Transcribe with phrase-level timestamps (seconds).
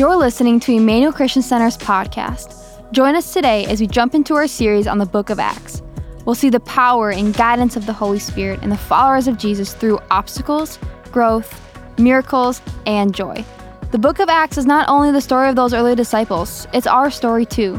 [0.00, 2.90] You're listening to Emmanuel Christian Center's podcast.
[2.90, 5.82] Join us today as we jump into our series on the book of Acts.
[6.24, 9.74] We'll see the power and guidance of the Holy Spirit and the followers of Jesus
[9.74, 10.78] through obstacles,
[11.12, 11.60] growth,
[11.98, 13.44] miracles, and joy.
[13.90, 17.10] The book of Acts is not only the story of those early disciples, it's our
[17.10, 17.78] story too.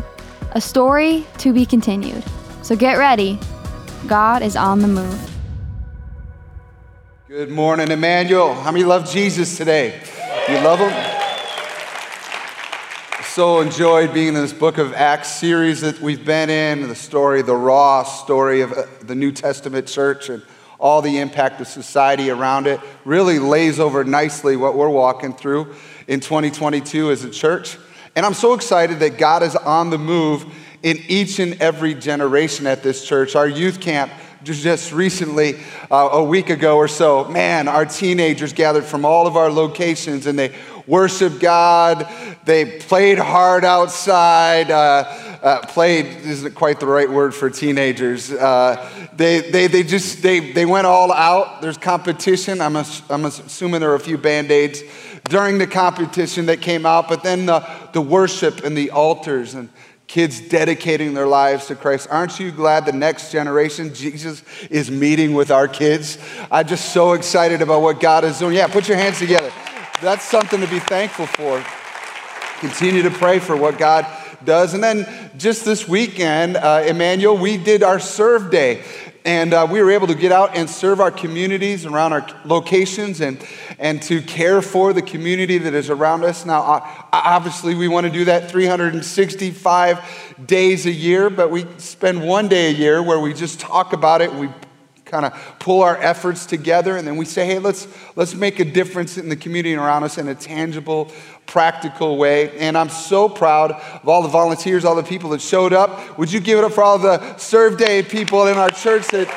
[0.51, 2.23] A story to be continued.
[2.61, 3.39] So get ready.
[4.05, 5.31] God is on the move.
[7.27, 8.53] Good morning, Emmanuel.
[8.53, 9.99] How many love Jesus today?
[10.47, 11.10] You love him?
[13.33, 17.41] So enjoyed being in this book of Acts series that we've been in, the story,
[17.41, 20.43] the raw story of uh, the New Testament church and
[20.81, 22.81] all the impact of society around it.
[23.05, 25.73] Really lays over nicely what we're walking through
[26.09, 27.77] in 2022 as a church.
[28.17, 30.45] And I'm so excited that God is on the move
[30.83, 33.37] in each and every generation at this church.
[33.37, 34.11] Our youth camp
[34.43, 35.55] just recently,
[35.89, 40.25] uh, a week ago or so, man, our teenagers gathered from all of our locations
[40.25, 40.53] and they
[40.87, 42.07] worshiped God.
[42.45, 44.71] They played hard outside.
[44.71, 45.03] Uh,
[45.41, 48.31] uh, played isn't quite the right word for teenagers.
[48.31, 51.61] Uh, they, they, they just they, they went all out.
[51.61, 52.61] There's competition.
[52.61, 54.83] I'm, I'm assuming there were a few band aids
[55.25, 59.69] during the competition that came out, but then the, the worship and the altars and
[60.07, 62.07] kids dedicating their lives to Christ.
[62.11, 66.17] Aren't you glad the next generation, Jesus, is meeting with our kids?
[66.51, 68.55] I'm just so excited about what God is doing.
[68.55, 69.51] Yeah, put your hands together.
[70.01, 71.63] That's something to be thankful for.
[72.59, 74.07] Continue to pray for what God
[74.43, 74.73] does.
[74.73, 75.05] And then
[75.37, 78.83] just this weekend, uh, Emmanuel, we did our serve day.
[79.25, 83.21] And uh, we were able to get out and serve our communities around our locations
[83.21, 83.37] and,
[83.77, 86.47] and to care for the community that is around us.
[86.47, 92.47] Now, obviously, we want to do that 365 days a year, but we spend one
[92.47, 94.33] day a year where we just talk about it.
[94.33, 94.49] We
[95.11, 98.65] kind of pull our efforts together and then we say hey let's let's make a
[98.65, 101.11] difference in the community around us in a tangible
[101.45, 102.57] practical way.
[102.57, 106.17] And i'm so proud of all the volunteers all the people that showed up.
[106.17, 109.27] Would you give it up for all the serve day people in our church that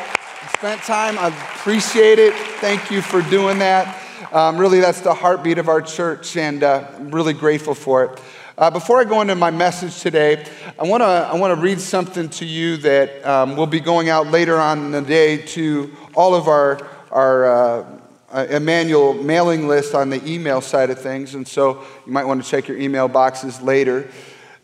[0.56, 1.18] spent time?
[1.18, 2.34] I appreciate it.
[2.60, 4.00] Thank you for doing that.
[4.32, 8.20] Um, really that's the heartbeat of our church and uh, i'm really grateful for it
[8.56, 10.44] uh, before I go into my message today,
[10.78, 14.28] I want to I wanna read something to you that um, will be going out
[14.28, 16.78] later on in the day to all of our,
[17.10, 18.00] our uh,
[18.30, 21.34] uh, Emmanuel mailing list on the email side of things.
[21.34, 24.08] And so you might want to check your email boxes later.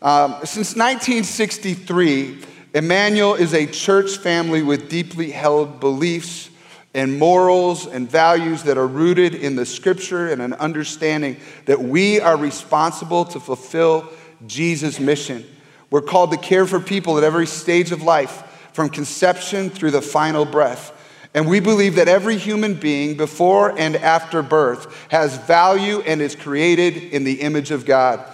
[0.01, 6.49] Um, since 1963, Emmanuel is a church family with deeply held beliefs
[6.93, 12.19] and morals and values that are rooted in the scripture and an understanding that we
[12.19, 14.09] are responsible to fulfill
[14.45, 15.45] Jesus' mission.
[15.89, 18.43] We're called to care for people at every stage of life,
[18.73, 20.97] from conception through the final breath.
[21.33, 26.35] And we believe that every human being, before and after birth, has value and is
[26.35, 28.25] created in the image of God.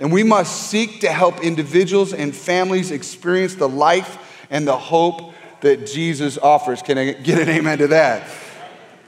[0.00, 5.34] And we must seek to help individuals and families experience the life and the hope
[5.60, 6.82] that Jesus offers.
[6.82, 8.28] Can I get an amen to that?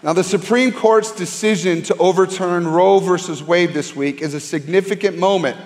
[0.02, 5.18] Now, the Supreme Court's decision to overturn Roe versus Wade this week is a significant
[5.18, 5.56] moment,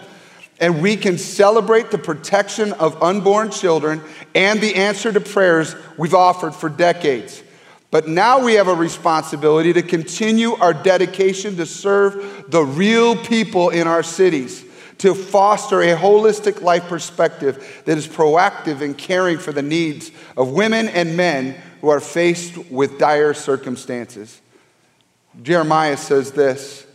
[0.59, 4.01] and we can celebrate the protection of unborn children
[4.35, 7.43] and the answer to prayers we've offered for decades.
[7.91, 13.69] But now we have a responsibility to continue our dedication to serve the real people
[13.69, 14.65] in our cities
[15.03, 20.53] to foster a holistic life perspective that is proactive in caring for the needs of
[20.53, 24.41] women and men who are faced with dire circumstances.
[25.43, 26.87] Jeremiah says this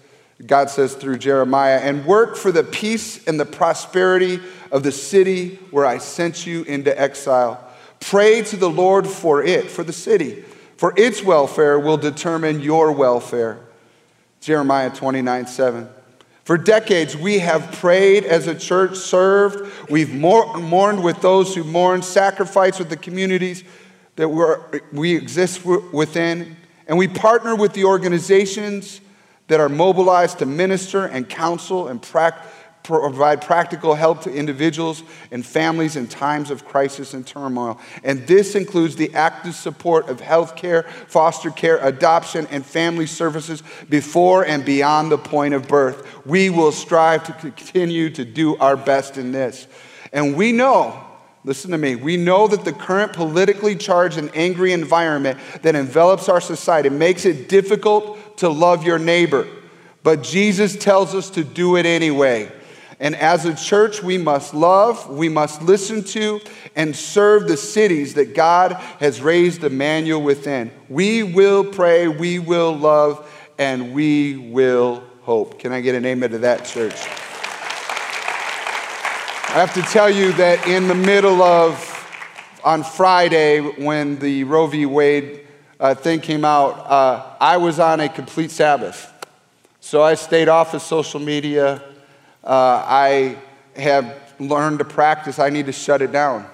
[0.45, 4.39] God says through Jeremiah, and work for the peace and the prosperity
[4.71, 7.61] of the city where I sent you into exile.
[7.99, 10.45] Pray to the Lord for it, for the city,
[10.77, 13.59] for its welfare will determine your welfare.
[14.39, 15.89] Jeremiah 29 7.
[16.47, 22.01] For decades, we have prayed as a church, served, we've mourned with those who mourn,
[22.01, 23.65] sacrificed with the communities
[24.15, 24.29] that
[24.93, 26.55] we exist within,
[26.87, 29.01] and we partner with the organizations
[29.49, 32.49] that are mobilized to minister and counsel and practice
[32.87, 37.79] provide practical help to individuals and families in times of crisis and turmoil.
[38.03, 43.61] And this includes the active support of health care, foster care, adoption, and family services
[43.89, 46.25] before and beyond the point of birth.
[46.25, 49.67] We will strive to continue to do our best in this.
[50.11, 51.03] And we know
[51.47, 51.95] Listen to me.
[51.95, 57.23] We know that the current politically charged and angry environment that envelops our society makes
[57.23, 59.47] it difficult to love your neighbor.
[60.03, 62.51] But Jesus tells us to do it anyway.
[62.99, 66.41] And as a church, we must love, we must listen to,
[66.75, 70.71] and serve the cities that God has raised Emmanuel within.
[70.89, 75.59] We will pray, we will love, and we will hope.
[75.59, 76.95] Can I get an amen to that, church?
[79.49, 81.83] I have to tell you that in the middle of,
[82.63, 84.85] on Friday, when the Roe v.
[84.85, 85.47] Wade
[85.79, 89.13] uh, thing came out, uh, I was on a complete Sabbath.
[89.79, 91.81] So I stayed off of social media.
[92.43, 93.37] Uh, I
[93.75, 96.45] have learned to practice, I need to shut it down.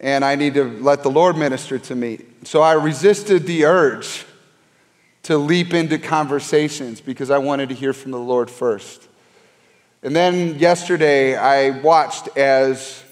[0.00, 2.20] And I need to let the Lord minister to me.
[2.44, 4.24] So I resisted the urge
[5.24, 9.08] to leap into conversations because I wanted to hear from the Lord first.
[10.02, 13.04] And then yesterday, I watched as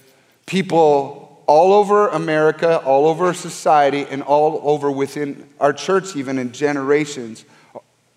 [0.47, 6.51] people all over America, all over society, and all over within our church, even in
[6.51, 7.45] generations,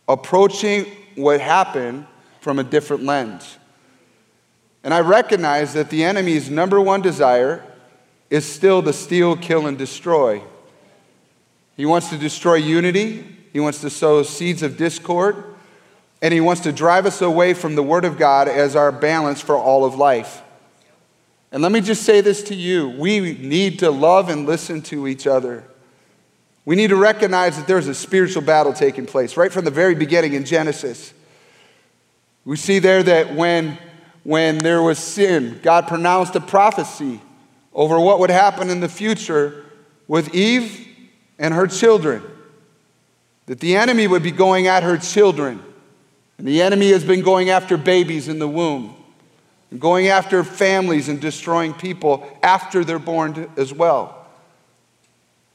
[0.07, 0.85] approaching
[1.15, 2.07] what happened
[2.43, 3.57] from a different lens.
[4.83, 7.63] And I recognize that the enemy's number one desire
[8.29, 10.43] is still to steal, kill, and destroy.
[11.77, 15.43] He wants to destroy unity, he wants to sow seeds of discord
[16.21, 19.41] and he wants to drive us away from the Word of God as our balance
[19.41, 20.41] for all of life.
[21.51, 25.07] And let me just say this to you we need to love and listen to
[25.07, 25.63] each other.
[26.65, 29.95] We need to recognize that there's a spiritual battle taking place right from the very
[29.95, 31.13] beginning in Genesis.
[32.45, 33.77] We see there that when,
[34.23, 37.21] when there was sin, God pronounced a prophecy
[37.73, 39.65] over what would happen in the future
[40.07, 40.87] with Eve
[41.39, 42.23] and her children.
[43.45, 45.63] That the enemy would be going at her children
[46.37, 48.95] and the enemy has been going after babies in the womb,
[49.71, 54.27] and going after families and destroying people after they're born as well.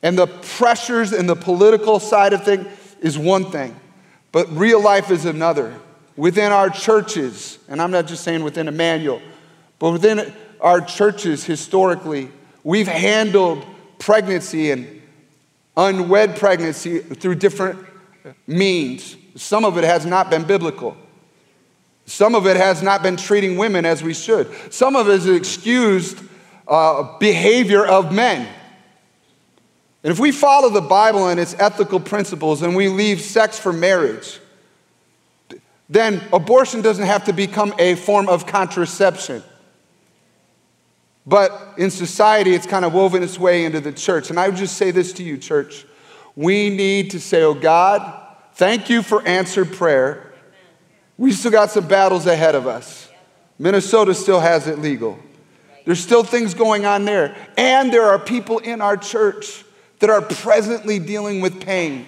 [0.02, 2.67] And the pressures and the political side of things
[3.00, 3.79] is one thing,
[4.32, 5.75] but real life is another.
[6.18, 9.22] Within our churches, and I'm not just saying within Emmanuel,
[9.78, 12.28] but within our churches historically,
[12.64, 13.64] we've handled
[14.00, 15.00] pregnancy and
[15.76, 17.86] unwed pregnancy through different
[18.48, 19.16] means.
[19.36, 20.96] Some of it has not been biblical.
[22.04, 24.50] Some of it has not been treating women as we should.
[24.74, 26.18] Some of it is excused
[26.66, 28.48] uh, behavior of men.
[30.02, 33.72] And if we follow the Bible and its ethical principles and we leave sex for
[33.72, 34.40] marriage,
[35.88, 39.43] then abortion doesn't have to become a form of contraception.
[41.26, 44.31] But in society, it's kind of woven its way into the church.
[44.31, 45.85] And I would just say this to you, church.
[46.37, 48.26] We need to say, Oh God,
[48.58, 50.32] Thank you for answered prayer.
[51.17, 53.08] We still got some battles ahead of us.
[53.56, 55.17] Minnesota still has it legal.
[55.85, 57.37] There's still things going on there.
[57.56, 59.64] And there are people in our church
[60.00, 62.06] that are presently dealing with pain.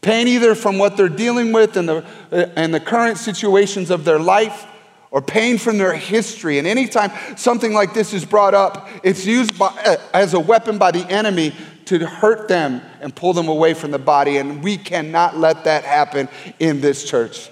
[0.00, 4.04] Pain either from what they're dealing with and the, uh, and the current situations of
[4.04, 4.66] their life,
[5.10, 6.58] or pain from their history.
[6.58, 10.76] And anytime something like this is brought up, it's used by, uh, as a weapon
[10.76, 11.54] by the enemy
[11.86, 14.36] to hurt them and pull them away from the body.
[14.36, 16.28] And we cannot let that happen
[16.58, 17.48] in this church.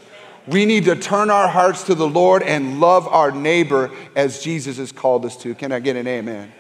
[0.47, 4.77] We need to turn our hearts to the Lord and love our neighbor as Jesus
[4.77, 5.55] has called us to.
[5.55, 6.53] Can I get an amen?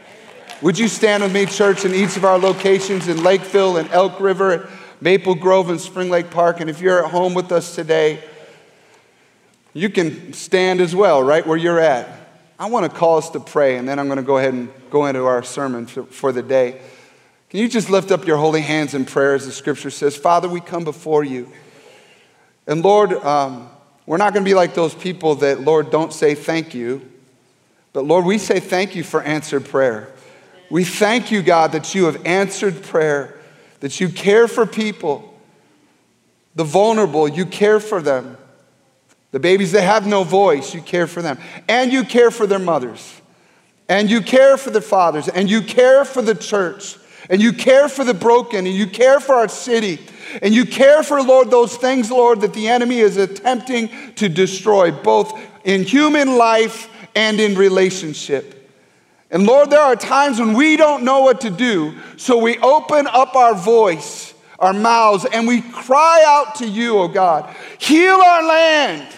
[0.63, 4.19] Would you stand with me, church, in each of our locations in Lakeville and Elk
[4.19, 4.71] River,
[5.01, 6.61] Maple Grove and Spring Lake Park?
[6.61, 8.23] And if you're at home with us today,
[9.73, 12.09] you can stand as well, right where you're at.
[12.59, 14.71] I want to call us to pray, and then I'm going to go ahead and
[14.91, 16.81] go into our sermon for the day.
[17.51, 20.17] Can you just lift up your holy hands in prayer as the scripture says?
[20.17, 21.53] Father, we come before you.
[22.67, 23.69] And Lord, um,
[24.07, 27.03] we're not going to be like those people that, Lord, don't say thank you.
[27.93, 30.13] But Lord, we say thank you for answered prayer.
[30.71, 33.36] We thank you, God, that you have answered prayer,
[33.81, 35.35] that you care for people,
[36.55, 38.37] the vulnerable, you care for them.
[39.33, 41.39] The babies that have no voice, you care for them.
[41.69, 43.21] And you care for their mothers.
[43.89, 45.29] And you care for the fathers.
[45.29, 46.97] And you care for the church
[47.29, 49.99] and you care for the broken, and you care for our city,
[50.43, 54.91] and you care for, Lord, those things, Lord, that the enemy is attempting to destroy,
[54.91, 58.56] both in human life and in relationship.
[59.31, 63.07] And Lord, there are times when we don't know what to do, so we open
[63.07, 68.47] up our voice, our mouths, and we cry out to you, oh God, heal our
[68.47, 69.09] land.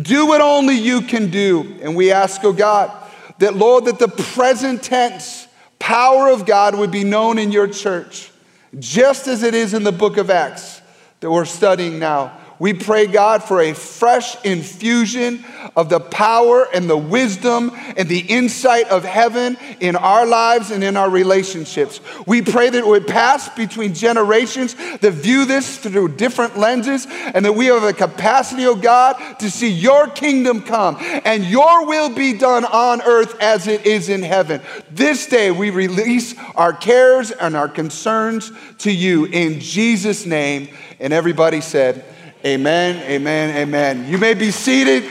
[0.00, 1.78] Do what only you can do.
[1.80, 2.90] And we ask, oh God,
[3.38, 5.46] that Lord, that the present tense
[5.78, 8.30] power of God would be known in your church,
[8.78, 10.80] just as it is in the book of Acts
[11.20, 12.36] that we're studying now.
[12.58, 15.44] We pray, God, for a fresh infusion
[15.74, 20.84] of the power and the wisdom and the insight of heaven in our lives and
[20.84, 22.00] in our relationships.
[22.26, 27.44] We pray that it would pass between generations that view this through different lenses and
[27.44, 32.14] that we have a capacity, oh God, to see your kingdom come and your will
[32.14, 34.60] be done on earth as it is in heaven.
[34.90, 40.68] This day we release our cares and our concerns to you in Jesus' name.
[41.00, 42.04] And everybody said,
[42.46, 44.06] Amen, amen, amen.
[44.06, 45.04] You may be seated.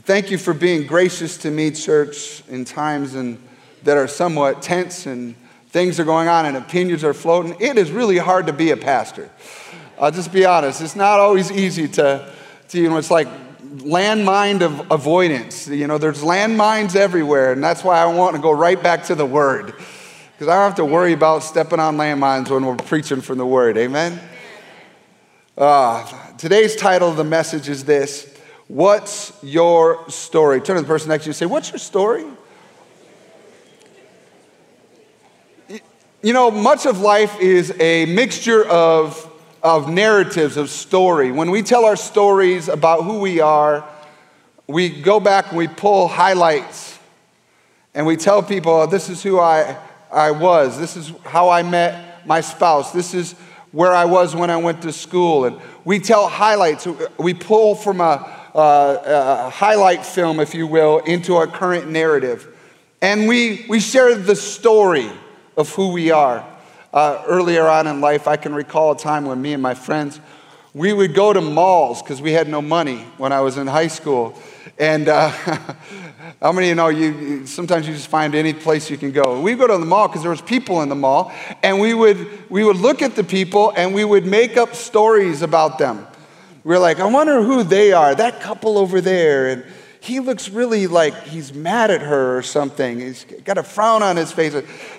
[0.00, 3.38] Thank you for being gracious to me, church, in times and
[3.82, 5.34] that are somewhat tense and
[5.68, 7.54] things are going on and opinions are floating.
[7.60, 9.28] It is really hard to be a pastor.
[10.00, 10.80] I'll just be honest.
[10.80, 12.32] It's not always easy to,
[12.68, 13.28] to you know, it's like
[13.60, 15.68] landmine of avoidance.
[15.68, 19.14] You know, there's landmines everywhere, and that's why I want to go right back to
[19.14, 19.74] the Word.
[20.34, 23.46] Because I don't have to worry about stepping on landmines when we're preaching from the
[23.46, 23.78] Word.
[23.78, 24.18] Amen?
[25.56, 26.04] Uh,
[26.38, 28.36] today's title of the message is this
[28.66, 30.60] What's your story?
[30.60, 32.24] Turn to the person next to you and say, What's your story?
[36.20, 39.30] You know, much of life is a mixture of,
[39.62, 41.30] of narratives, of story.
[41.30, 43.88] When we tell our stories about who we are,
[44.66, 46.98] we go back and we pull highlights
[47.94, 49.76] and we tell people, this is who I,
[50.14, 50.78] I was.
[50.78, 52.92] This is how I met my spouse.
[52.92, 53.32] This is
[53.72, 55.44] where I was when I went to school.
[55.44, 56.86] And we tell highlights.
[57.18, 62.48] We pull from a, a highlight film, if you will, into our current narrative.
[63.02, 65.10] And we, we share the story
[65.56, 66.46] of who we are.
[66.92, 70.20] Uh, earlier on in life, I can recall a time when me and my friends,
[70.72, 73.88] we would go to malls because we had no money when I was in high
[73.88, 74.40] school.
[74.78, 75.32] And uh,
[76.40, 79.40] how many of you know you, sometimes you just find any place you can go?
[79.40, 82.50] We go to the mall because there was people in the mall, and we would,
[82.50, 86.06] we would look at the people and we would make up stories about them.
[86.62, 89.48] We we're like, I wonder who they are, that couple over there.
[89.48, 89.64] And
[90.00, 93.00] he looks really like he's mad at her or something.
[93.00, 94.54] He's got a frown on his face.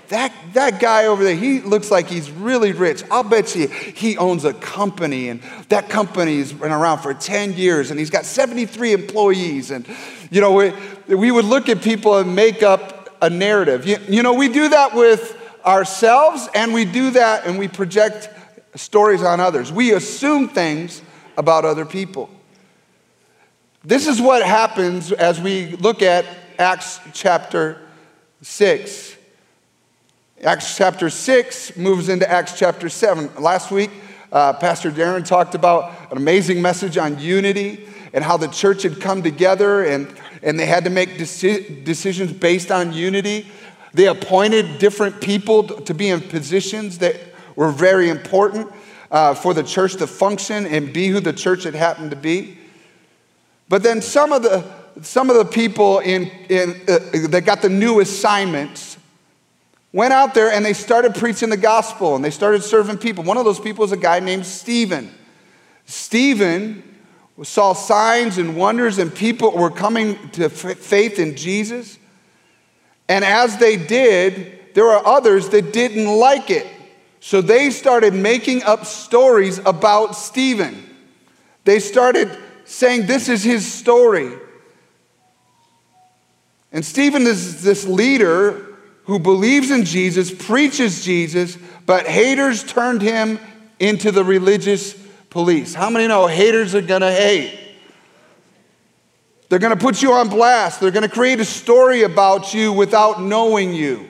[0.10, 3.04] That, that guy over there, he looks like he's really rich.
[3.12, 7.92] I'll bet you he owns a company, and that company's been around for 10 years,
[7.92, 9.70] and he's got 73 employees.
[9.70, 9.86] And,
[10.32, 10.74] you know, we,
[11.16, 13.86] we would look at people and make up a narrative.
[13.86, 18.30] You, you know, we do that with ourselves, and we do that and we project
[18.76, 19.72] stories on others.
[19.72, 21.02] We assume things
[21.38, 22.30] about other people.
[23.84, 26.26] This is what happens as we look at
[26.58, 27.82] Acts chapter
[28.42, 29.16] 6.
[30.44, 33.30] Acts chapter 6 moves into Acts chapter 7.
[33.40, 33.92] Last week,
[34.32, 39.02] uh, Pastor Darren talked about an amazing message on unity and how the church had
[39.02, 40.08] come together and,
[40.42, 43.46] and they had to make deci- decisions based on unity.
[43.94, 47.18] They appointed different people to be in positions that
[47.58, 48.72] were very important
[49.12, 52.58] uh, for the church to function and be who the church had happened to be.
[53.68, 54.64] But then some of the,
[55.02, 58.98] some of the people in, in, uh, that got the new assignments
[59.92, 63.26] went out there and they started preaching the gospel and they started serving people.
[63.26, 65.14] One of those people was a guy named Stephen.
[65.86, 66.95] Stephen
[67.44, 72.00] saw signs and wonders, and people were coming to faith in Jesus.
[73.10, 76.68] And as they did, there were others that didn't like it.
[77.20, 80.96] So they started making up stories about Stephen.
[81.64, 84.32] They started saying this is his story.
[86.72, 88.66] And Stephen is this leader
[89.06, 93.40] who believes in Jesus, preaches Jesus, but haters turned him
[93.80, 94.96] into the religious
[95.36, 95.74] police.
[95.74, 97.60] How many know haters are gonna hate?
[99.50, 100.80] They're gonna put you on blast.
[100.80, 104.08] They're gonna create a story about you without knowing you.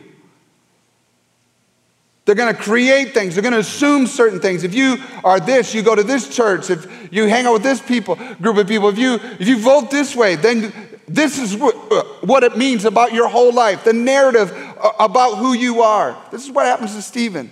[2.25, 3.35] They're going to create things.
[3.35, 4.63] They're going to assume certain things.
[4.63, 6.71] If you are this, you go to this church.
[6.71, 9.91] If you hang out with this people, group of people, if you if you vote
[9.91, 10.73] this way, then
[11.07, 13.83] this is what, uh, what it means about your whole life.
[13.83, 16.17] The narrative uh, about who you are.
[16.31, 17.51] This is what happens to Stephen.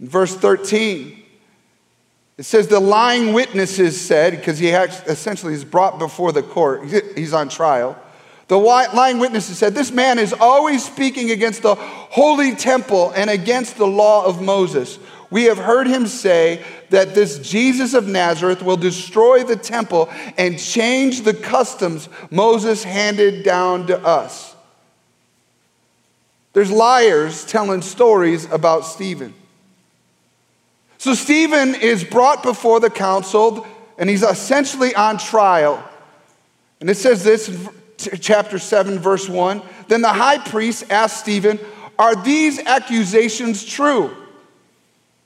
[0.00, 1.19] In verse 13,
[2.40, 6.86] it says the lying witnesses said, because he essentially is brought before the court.
[7.14, 8.00] He's on trial.
[8.48, 13.76] The lying witnesses said, This man is always speaking against the holy temple and against
[13.76, 14.98] the law of Moses.
[15.28, 20.58] We have heard him say that this Jesus of Nazareth will destroy the temple and
[20.58, 24.56] change the customs Moses handed down to us.
[26.54, 29.34] There's liars telling stories about Stephen.
[31.00, 33.66] So Stephen is brought before the council
[33.96, 35.82] and he's essentially on trial.
[36.78, 39.62] And it says this in chapter 7, verse 1.
[39.88, 41.58] Then the high priest asked Stephen,
[41.98, 44.14] Are these accusations true?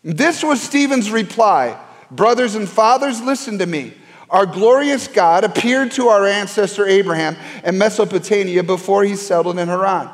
[0.05, 1.77] This was Stephen's reply
[2.09, 3.95] Brothers and fathers, listen to me.
[4.31, 10.09] Our glorious God appeared to our ancestor Abraham in Mesopotamia before he settled in Haran.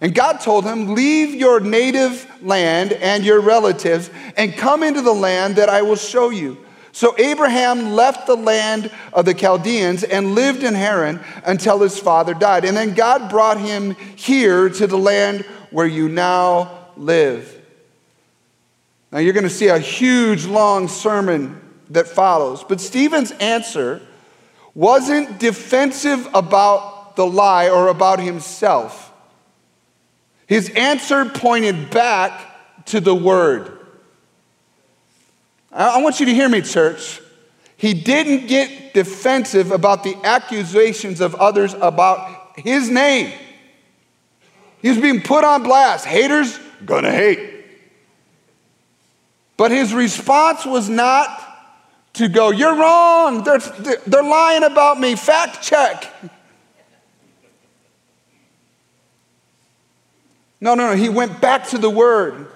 [0.00, 5.12] And God told him, Leave your native land and your relatives and come into the
[5.12, 6.58] land that I will show you.
[6.92, 12.34] So Abraham left the land of the Chaldeans and lived in Haran until his father
[12.34, 12.64] died.
[12.64, 17.54] And then God brought him here to the land where you now live.
[19.12, 22.64] Now you're going to see a huge, long sermon that follows.
[22.64, 24.02] But Stephen's answer
[24.74, 29.07] wasn't defensive about the lie or about himself.
[30.48, 33.78] His answer pointed back to the word.
[35.70, 37.20] I want you to hear me, church.
[37.76, 43.32] He didn't get defensive about the accusations of others about his name.
[44.80, 46.06] He was being put on blast.
[46.06, 47.66] Haters, gonna hate.
[49.58, 51.44] But his response was not
[52.14, 53.44] to go, You're wrong.
[53.44, 55.14] They're, they're lying about me.
[55.14, 56.10] Fact check.
[60.60, 60.96] No, no, no.
[60.96, 62.48] He went back to the word.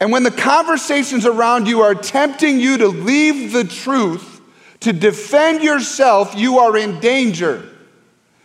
[0.00, 4.40] And when the conversations around you are tempting you to leave the truth,
[4.80, 7.68] to defend yourself, you are in danger.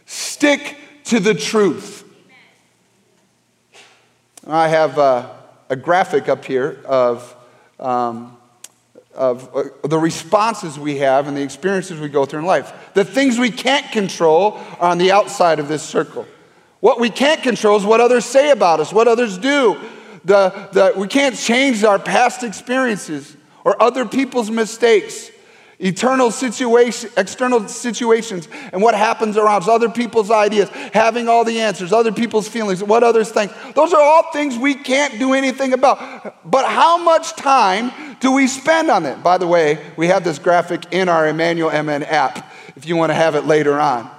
[0.06, 2.04] Stick to the truth.
[4.48, 5.38] I have a,
[5.70, 7.36] a graphic up here of,
[7.80, 8.36] um,
[9.14, 12.74] of uh, the responses we have and the experiences we go through in life.
[12.94, 16.26] The things we can't control are on the outside of this circle.
[16.84, 19.80] What we can't control is what others say about us, what others do,
[20.26, 25.32] the, the, we can't change our past experiences or other people's mistakes,
[25.80, 31.62] eternal situation, external situations, and what happens around us, other people's ideas, having all the
[31.62, 33.54] answers, other people's feelings, what others think.
[33.76, 36.36] Those are all things we can't do anything about.
[36.44, 39.24] But how much time do we spend on it?
[39.24, 43.12] By the way, we have this graphic in our Emmanuel MN app if you want
[43.12, 44.12] to have it later on.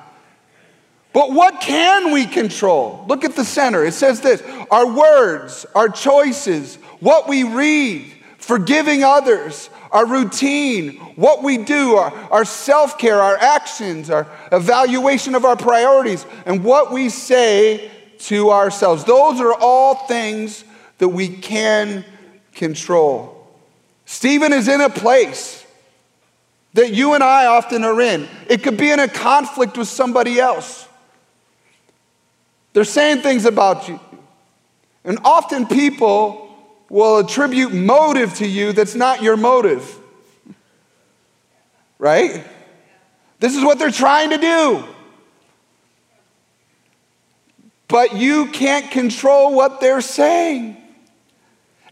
[1.14, 3.04] But what can we control?
[3.08, 3.84] Look at the center.
[3.84, 11.44] It says this our words, our choices, what we read, forgiving others, our routine, what
[11.44, 16.92] we do, our, our self care, our actions, our evaluation of our priorities, and what
[16.92, 19.04] we say to ourselves.
[19.04, 20.64] Those are all things
[20.98, 22.04] that we can
[22.54, 23.46] control.
[24.04, 25.64] Stephen is in a place
[26.72, 28.28] that you and I often are in.
[28.48, 30.88] It could be in a conflict with somebody else.
[32.74, 33.98] They're saying things about you.
[35.04, 36.40] And often people
[36.90, 39.98] will attribute motive to you that's not your motive.
[41.98, 42.44] Right?
[43.38, 44.84] This is what they're trying to do.
[47.86, 50.76] But you can't control what they're saying.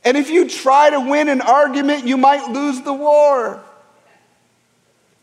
[0.04, 3.62] And if you try to win an argument, you might lose the war.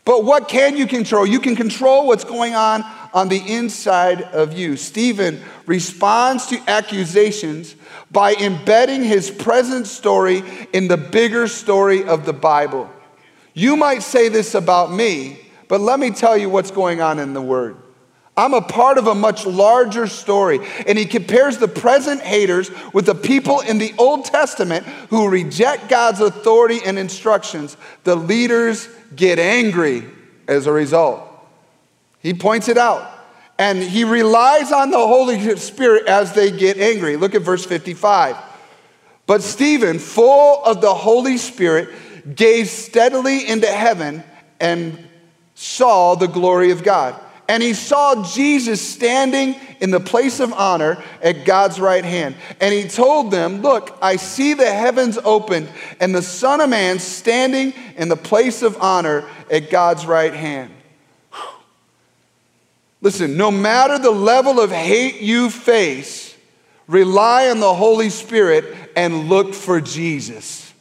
[0.06, 1.26] But what can you control?
[1.26, 4.76] You can control what's going on on the inside of you.
[4.76, 7.74] Stephen responds to accusations
[8.10, 10.42] by embedding his present story
[10.72, 12.90] in the bigger story of the Bible.
[13.54, 17.34] You might say this about me, but let me tell you what's going on in
[17.34, 17.76] the Word.
[18.36, 20.60] I'm a part of a much larger story.
[20.86, 25.90] And he compares the present haters with the people in the Old Testament who reject
[25.90, 27.76] God's authority and instructions.
[28.04, 30.04] The leaders get angry
[30.48, 31.29] as a result.
[32.20, 33.10] He points it out.
[33.58, 37.16] And he relies on the Holy Spirit as they get angry.
[37.16, 38.36] Look at verse 55.
[39.26, 41.90] But Stephen, full of the Holy Spirit,
[42.34, 44.24] gazed steadily into heaven
[44.58, 45.06] and
[45.54, 47.20] saw the glory of God.
[47.48, 52.36] And he saw Jesus standing in the place of honor at God's right hand.
[52.60, 56.98] And he told them, Look, I see the heavens opened and the Son of Man
[56.98, 60.70] standing in the place of honor at God's right hand.
[63.02, 66.36] Listen, no matter the level of hate you face,
[66.86, 70.72] rely on the Holy Spirit and look for Jesus.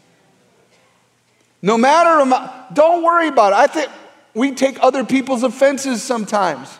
[1.61, 2.25] No matter,
[2.73, 3.57] don't worry about it.
[3.57, 3.91] I think
[4.33, 6.77] we take other people's offenses sometimes.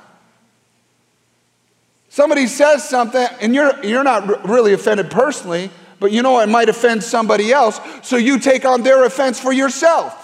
[2.10, 6.70] Somebody says something, and you're, you're not really offended personally, but you know it might
[6.70, 10.19] offend somebody else, so you take on their offense for yourself.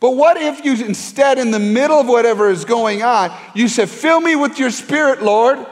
[0.00, 3.88] But what if you instead, in the middle of whatever is going on, you said,
[3.88, 5.64] Fill me with your spirit, Lord,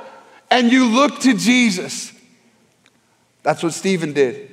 [0.50, 2.12] and you look to Jesus?
[3.42, 4.50] That's what Stephen did.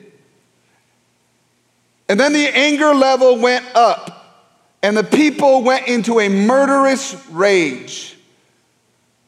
[2.08, 4.46] And then the anger level went up,
[4.84, 8.16] and the people went into a murderous rage.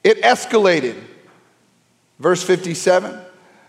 [0.03, 1.01] It escalated.
[2.19, 3.19] Verse 57.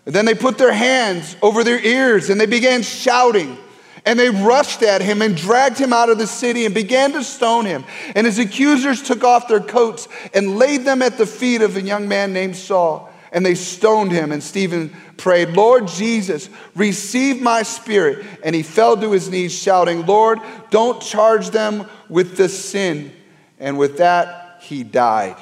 [0.05, 3.59] And then they put their hands over their ears and they began shouting.
[4.07, 7.25] And they rushed at him and dragged him out of the city and began to
[7.25, 7.85] stone him.
[8.15, 11.83] And his accusers took off their coats and laid them at the feet of a
[11.83, 13.13] young man named Saul.
[13.33, 14.31] And they stoned him.
[14.31, 18.25] And Stephen prayed, Lord Jesus, receive my spirit.
[18.45, 20.39] And he fell to his knees, shouting, Lord,
[20.71, 23.13] don't charge them with this sin.
[23.59, 25.37] And with that, he died.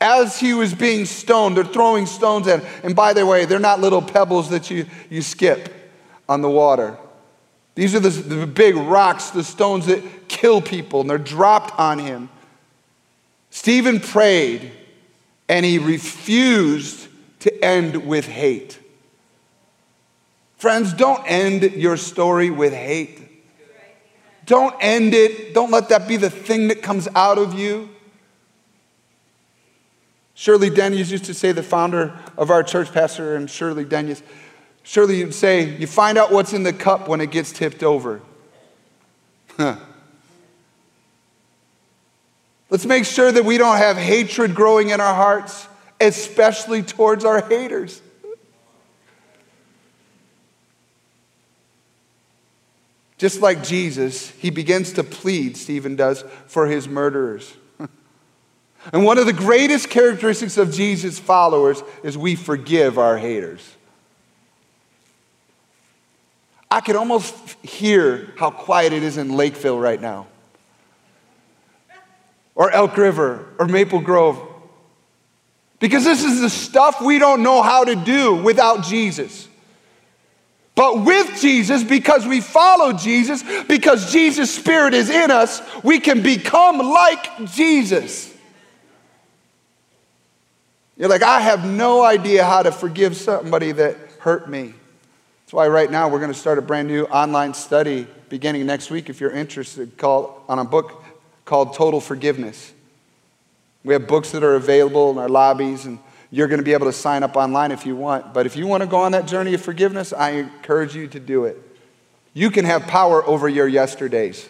[0.00, 2.80] As he was being stoned, they're throwing stones at him.
[2.82, 5.72] And by the way, they're not little pebbles that you, you skip
[6.28, 6.98] on the water.
[7.74, 11.98] These are the, the big rocks, the stones that kill people, and they're dropped on
[11.98, 12.28] him.
[13.50, 14.70] Stephen prayed
[15.48, 17.08] and he refused
[17.40, 18.78] to end with hate.
[20.56, 23.22] Friends, don't end your story with hate.
[24.46, 25.54] Don't end it.
[25.54, 27.88] Don't let that be the thing that comes out of you.
[30.38, 34.22] Shirley Denius used to say, the founder of our church, Pastor and Shirley Denius,
[34.82, 38.20] Shirley would say, You find out what's in the cup when it gets tipped over.
[39.56, 39.76] Huh.
[42.68, 45.66] Let's make sure that we don't have hatred growing in our hearts,
[46.02, 48.02] especially towards our haters.
[53.16, 57.54] Just like Jesus, he begins to plead, Stephen does, for his murderers.
[58.92, 63.74] And one of the greatest characteristics of Jesus' followers is we forgive our haters.
[66.70, 70.26] I can almost hear how quiet it is in Lakeville right now,
[72.54, 74.40] or Elk River, or Maple Grove.
[75.78, 79.46] Because this is the stuff we don't know how to do without Jesus.
[80.74, 86.22] But with Jesus, because we follow Jesus, because Jesus' Spirit is in us, we can
[86.22, 88.35] become like Jesus.
[90.96, 94.72] You're like, I have no idea how to forgive somebody that hurt me.
[95.44, 98.90] That's why right now we're going to start a brand new online study beginning next
[98.90, 101.04] week if you're interested called, on a book
[101.44, 102.72] called Total Forgiveness.
[103.84, 106.86] We have books that are available in our lobbies, and you're going to be able
[106.86, 108.34] to sign up online if you want.
[108.34, 111.20] But if you want to go on that journey of forgiveness, I encourage you to
[111.20, 111.56] do it.
[112.32, 114.48] You can have power over your yesterdays.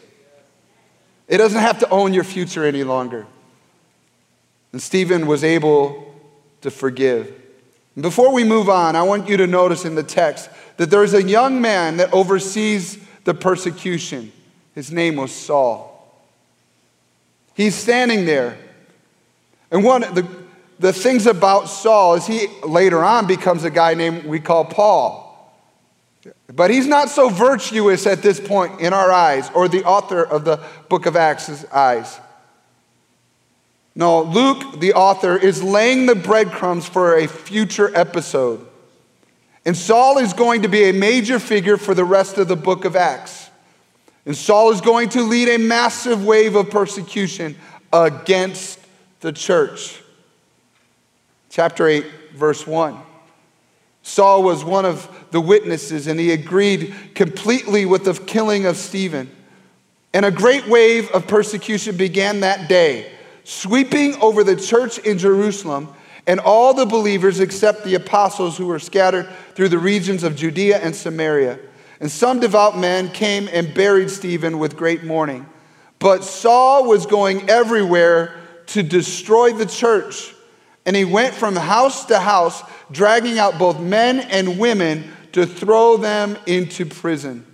[1.28, 3.26] It doesn't have to own your future any longer.
[4.72, 6.15] And Stephen was able
[6.62, 7.32] to forgive.
[7.98, 11.22] Before we move on, I want you to notice in the text that there's a
[11.22, 14.32] young man that oversees the persecution.
[14.74, 15.92] His name was Saul.
[17.54, 18.58] He's standing there.
[19.70, 20.28] And one of the,
[20.78, 25.24] the things about Saul is he later on becomes a guy named we call Paul.
[26.52, 30.44] But he's not so virtuous at this point in our eyes, or the author of
[30.44, 32.20] the book of Acts' eyes.
[33.98, 38.64] No, Luke, the author, is laying the breadcrumbs for a future episode.
[39.64, 42.84] And Saul is going to be a major figure for the rest of the book
[42.84, 43.48] of Acts.
[44.26, 47.56] And Saul is going to lead a massive wave of persecution
[47.90, 48.78] against
[49.20, 50.02] the church.
[51.48, 52.04] Chapter 8,
[52.34, 52.98] verse 1.
[54.02, 59.30] Saul was one of the witnesses, and he agreed completely with the killing of Stephen.
[60.12, 63.15] And a great wave of persecution began that day
[63.46, 65.94] sweeping over the church in Jerusalem
[66.26, 70.78] and all the believers except the apostles who were scattered through the regions of Judea
[70.78, 71.60] and Samaria.
[72.00, 75.46] And some devout men came and buried Stephen with great mourning.
[76.00, 78.34] But Saul was going everywhere
[78.66, 80.34] to destroy the church.
[80.84, 85.96] And he went from house to house, dragging out both men and women to throw
[85.96, 87.46] them into prison.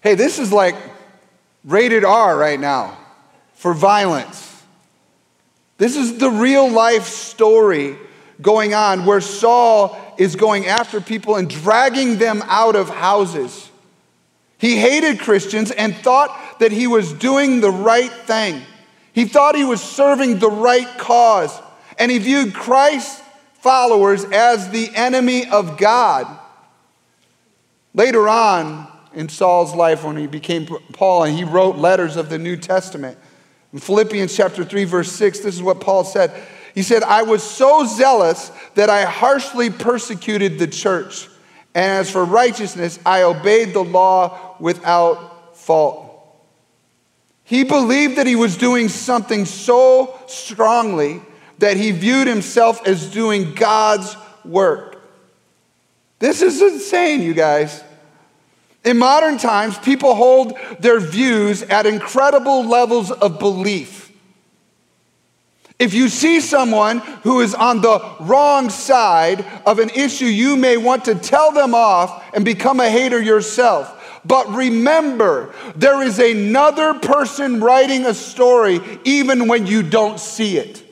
[0.00, 0.74] Hey, this is like
[1.64, 2.98] rated R right now
[3.62, 4.60] for violence.
[5.78, 7.96] This is the real life story
[8.40, 13.70] going on where Saul is going after people and dragging them out of houses.
[14.58, 18.62] He hated Christians and thought that he was doing the right thing.
[19.12, 21.56] He thought he was serving the right cause.
[22.00, 23.22] And he viewed Christ's
[23.60, 26.26] followers as the enemy of God.
[27.94, 32.38] Later on in Saul's life, when he became Paul and he wrote letters of the
[32.38, 33.18] New Testament,
[33.72, 36.32] in Philippians chapter 3, verse 6, this is what Paul said.
[36.74, 41.28] He said, I was so zealous that I harshly persecuted the church.
[41.74, 46.08] And as for righteousness, I obeyed the law without fault.
[47.44, 51.22] He believed that he was doing something so strongly
[51.58, 55.00] that he viewed himself as doing God's work.
[56.18, 57.82] This is insane, you guys.
[58.84, 64.10] In modern times, people hold their views at incredible levels of belief.
[65.78, 70.76] If you see someone who is on the wrong side of an issue, you may
[70.76, 73.98] want to tell them off and become a hater yourself.
[74.24, 80.84] But remember, there is another person writing a story even when you don't see it.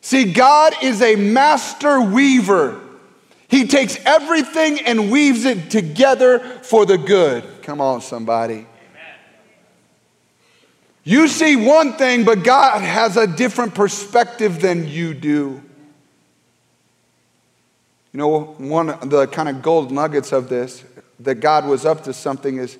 [0.00, 2.80] See, God is a master weaver.
[3.48, 7.44] He takes everything and weaves it together for the good.
[7.62, 8.66] Come on, somebody.
[11.04, 15.62] You see one thing, but God has a different perspective than you do.
[18.12, 20.82] You know, one of the kind of gold nuggets of this,
[21.20, 22.78] that God was up to something is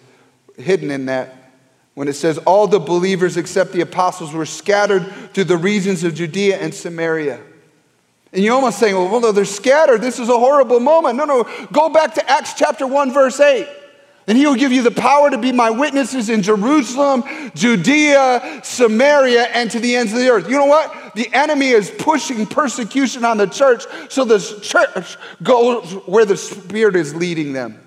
[0.57, 1.53] hidden in that.
[1.95, 5.03] When it says, All the believers except the apostles were scattered
[5.35, 7.41] through the regions of Judea and Samaria.
[8.35, 10.03] And you're almost saying, Well, well they're scattered.
[10.03, 11.17] This is a horrible moment.
[11.17, 13.69] No, no, go back to Acts chapter 1, verse 8.
[14.27, 19.43] And he will give you the power to be my witnesses in Jerusalem, Judea, Samaria,
[19.45, 20.49] and to the ends of the earth.
[20.49, 21.15] You know what?
[21.15, 26.97] The enemy is pushing persecution on the church so the church goes where the Spirit
[26.97, 27.79] is leading them.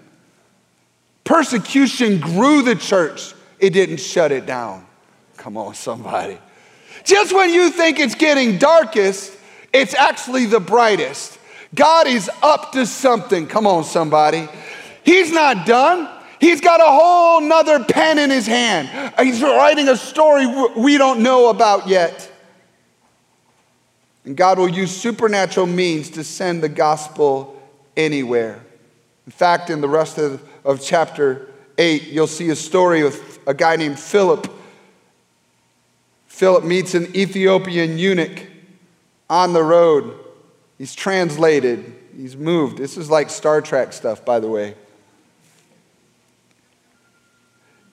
[1.23, 4.85] Persecution grew the church, it didn't shut it down.
[5.35, 6.37] Come on, somebody.
[7.03, 9.36] Just when you think it's getting darkest,
[9.73, 11.37] it's actually the brightest.
[11.75, 13.47] God is up to something.
[13.47, 14.47] Come on, somebody.
[15.03, 16.09] He's not done.
[16.39, 19.13] He's got a whole nother pen in his hand.
[19.19, 22.31] He's writing a story we don't know about yet.
[24.23, 27.61] And God will use supernatural means to send the gospel
[27.95, 28.63] anywhere.
[29.25, 33.53] In fact, in the rest of, of chapter 8, you'll see a story of a
[33.53, 34.51] guy named Philip.
[36.27, 38.45] Philip meets an Ethiopian eunuch
[39.29, 40.17] on the road.
[40.77, 42.77] He's translated, he's moved.
[42.77, 44.75] This is like Star Trek stuff, by the way.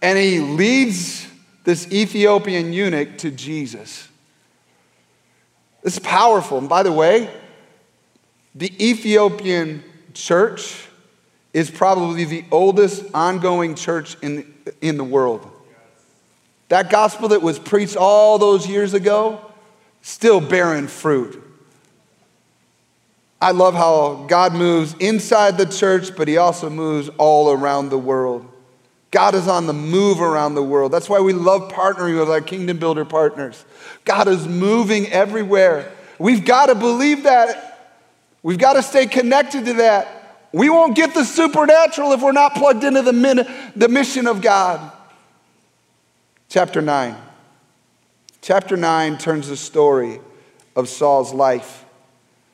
[0.04, 1.26] and he leads
[1.64, 4.06] this Ethiopian eunuch to Jesus.
[5.82, 6.58] This is powerful.
[6.58, 7.30] And by the way,
[8.54, 10.88] the Ethiopian church
[11.54, 15.50] is probably the oldest ongoing church in, in the world.
[16.68, 19.40] That gospel that was preached all those years ago,
[20.04, 21.42] still bearing fruit.
[23.40, 27.98] I love how God moves inside the church, but He also moves all around the
[27.98, 28.46] world.
[29.10, 30.92] God is on the move around the world.
[30.92, 33.64] That's why we love partnering with our kingdom builder partners.
[34.04, 35.90] God is moving everywhere.
[36.18, 37.96] We've got to believe that.
[38.42, 40.46] We've got to stay connected to that.
[40.52, 44.42] We won't get the supernatural if we're not plugged into the, min- the mission of
[44.42, 44.92] God.
[46.50, 47.23] Chapter 9.
[48.44, 50.20] Chapter 9 turns the story
[50.76, 51.86] of Saul's life.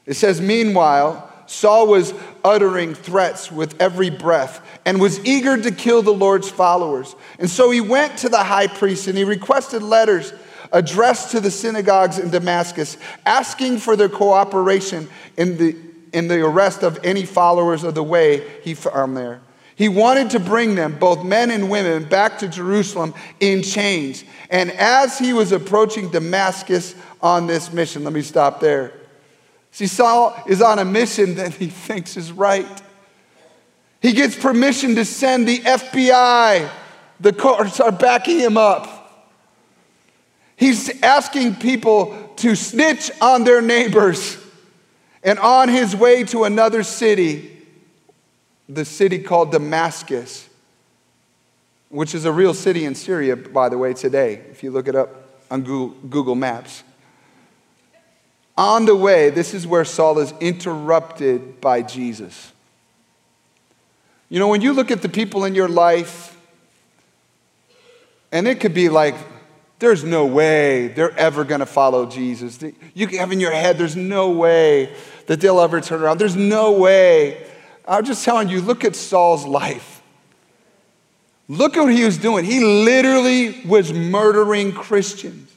[0.07, 6.03] It says, Meanwhile, Saul was uttering threats with every breath and was eager to kill
[6.03, 7.17] the Lord's followers.
[7.41, 10.33] And so he went to the high priest and he requested letters
[10.73, 15.77] addressed to the synagogues in Damascus, asking for their cooperation in the,
[16.13, 19.41] in the arrest of any followers of the way he found there.
[19.81, 24.25] He wanted to bring them, both men and women, back to Jerusalem in chains.
[24.51, 28.93] And as he was approaching Damascus on this mission, let me stop there.
[29.71, 32.83] See, Saul is on a mission that he thinks is right.
[34.03, 36.69] He gets permission to send the FBI.
[37.21, 39.33] The courts are backing him up.
[40.57, 44.37] He's asking people to snitch on their neighbors.
[45.23, 47.60] And on his way to another city,
[48.73, 50.49] the city called Damascus,
[51.89, 54.95] which is a real city in Syria, by the way, today, if you look it
[54.95, 56.85] up on Google Maps.
[58.57, 62.53] On the way, this is where Saul is interrupted by Jesus.
[64.29, 66.37] You know, when you look at the people in your life,
[68.31, 69.17] and it could be like,
[69.81, 72.61] there's no way they're ever going to follow Jesus.
[72.95, 74.95] You have in your head, there's no way
[75.27, 76.19] that they'll ever turn around.
[76.19, 77.50] There's no way.
[77.87, 80.03] I'm just telling you, look at Saul's life.
[81.49, 82.45] Look at what he was doing.
[82.45, 85.51] He literally was murdering Christians.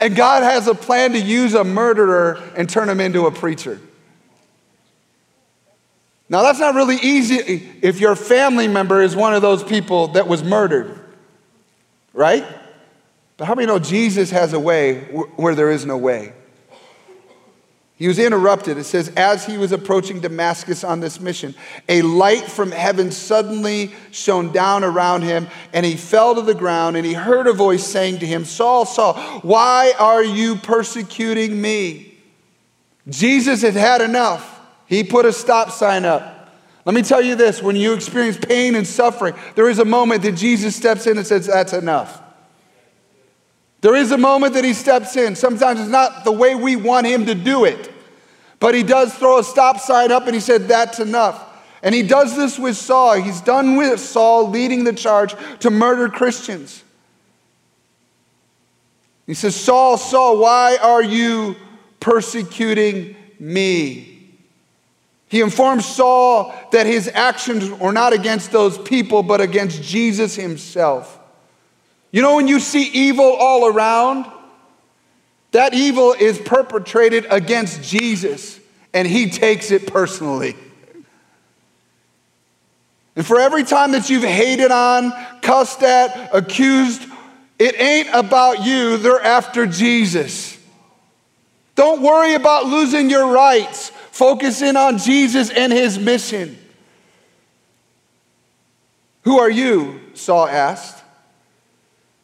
[0.00, 3.80] And God has a plan to use a murderer and turn him into a preacher.
[6.28, 10.28] Now, that's not really easy if your family member is one of those people that
[10.28, 11.00] was murdered,
[12.12, 12.44] right?
[13.38, 15.00] But how many know Jesus has a way
[15.36, 16.34] where there is no way?
[17.98, 18.78] He was interrupted.
[18.78, 21.56] It says, as he was approaching Damascus on this mission,
[21.88, 26.96] a light from heaven suddenly shone down around him, and he fell to the ground,
[26.96, 32.16] and he heard a voice saying to him, Saul, Saul, why are you persecuting me?
[33.08, 34.60] Jesus had had enough.
[34.86, 36.54] He put a stop sign up.
[36.84, 40.22] Let me tell you this when you experience pain and suffering, there is a moment
[40.22, 42.22] that Jesus steps in and says, That's enough.
[43.80, 45.36] There is a moment that he steps in.
[45.36, 47.90] Sometimes it's not the way we want him to do it,
[48.58, 51.44] but he does throw a stop sign up and he said, That's enough.
[51.82, 53.14] And he does this with Saul.
[53.14, 56.82] He's done with Saul leading the charge to murder Christians.
[59.26, 61.54] He says, Saul, Saul, why are you
[62.00, 64.18] persecuting me?
[65.28, 71.17] He informs Saul that his actions were not against those people, but against Jesus himself.
[72.10, 74.26] You know, when you see evil all around,
[75.52, 78.58] that evil is perpetrated against Jesus,
[78.92, 80.56] and he takes it personally.
[83.16, 87.02] And for every time that you've hated on, cussed at, accused,
[87.58, 90.56] it ain't about you, they're after Jesus.
[91.74, 93.90] Don't worry about losing your rights.
[94.12, 96.58] Focus in on Jesus and his mission.
[99.22, 100.00] Who are you?
[100.14, 100.97] Saul asked.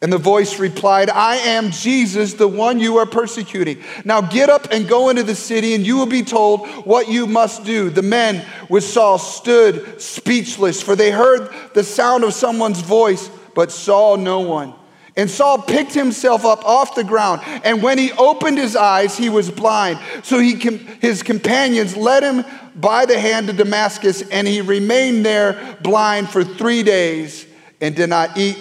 [0.01, 3.81] And the voice replied, I am Jesus, the one you are persecuting.
[4.03, 7.25] Now get up and go into the city, and you will be told what you
[7.25, 7.89] must do.
[7.89, 13.71] The men with Saul stood speechless, for they heard the sound of someone's voice, but
[13.71, 14.73] saw no one.
[15.17, 19.29] And Saul picked himself up off the ground, and when he opened his eyes, he
[19.29, 19.97] was blind.
[20.23, 20.55] So he,
[20.99, 22.43] his companions led him
[22.75, 27.47] by the hand to Damascus, and he remained there blind for three days
[27.79, 28.57] and did not eat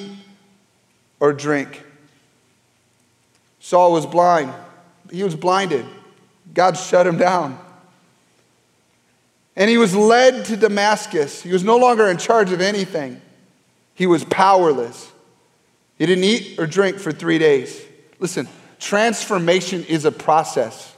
[1.24, 1.82] or drink.
[3.58, 4.52] Saul was blind.
[5.10, 5.86] He was blinded.
[6.52, 7.58] God shut him down.
[9.56, 11.40] And he was led to Damascus.
[11.40, 13.22] He was no longer in charge of anything,
[13.94, 15.10] he was powerless.
[15.96, 17.80] He didn't eat or drink for three days.
[18.18, 18.46] Listen,
[18.78, 20.94] transformation is a process.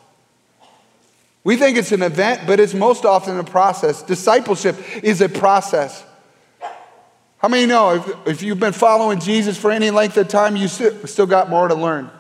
[1.45, 4.03] We think it's an event, but it's most often a process.
[4.03, 6.03] Discipleship is a process.
[7.47, 10.67] How many know if, if you've been following Jesus for any length of time, you
[10.67, 12.11] still got more to learn,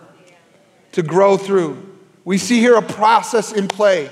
[0.92, 1.98] to grow through?
[2.24, 4.08] We see here a process in play.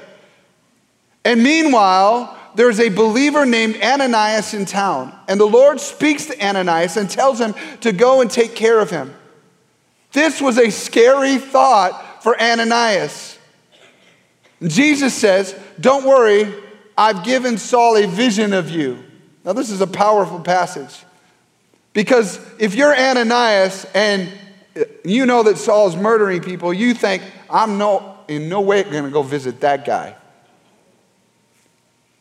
[1.24, 6.96] And meanwhile, there's a believer named Ananias in town, and the Lord speaks to Ananias
[6.96, 9.14] and tells him to go and take care of him.
[10.10, 13.38] This was a scary thought for Ananias.
[14.60, 16.52] Jesus says, Don't worry,
[16.98, 18.98] I've given Saul a vision of you.
[19.44, 21.03] Now, this is a powerful passage
[21.94, 24.30] because if you're Ananias and
[25.04, 29.10] you know that Saul's murdering people, you think, I'm no, in no way going to
[29.10, 30.16] go visit that guy.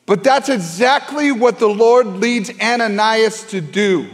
[0.05, 4.07] But that's exactly what the Lord leads Ananias to do.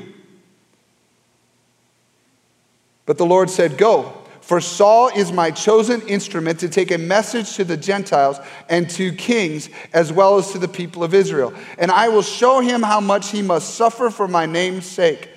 [3.06, 7.56] But the Lord said, Go, for Saul is my chosen instrument to take a message
[7.56, 11.54] to the Gentiles and to kings as well as to the people of Israel.
[11.78, 15.30] And I will show him how much he must suffer for my name's sake.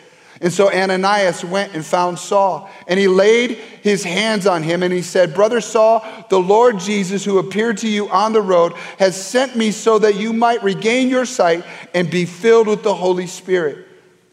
[0.42, 4.92] And so Ananias went and found Saul, and he laid his hands on him, and
[4.92, 9.14] he said, Brother Saul, the Lord Jesus, who appeared to you on the road, has
[9.24, 13.28] sent me so that you might regain your sight and be filled with the Holy
[13.28, 13.86] Spirit.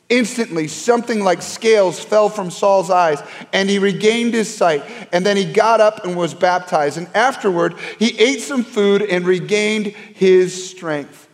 [0.10, 3.22] Instantly, something like scales fell from Saul's eyes,
[3.54, 4.84] and he regained his sight.
[5.14, 6.98] And then he got up and was baptized.
[6.98, 11.29] And afterward, he ate some food and regained his strength.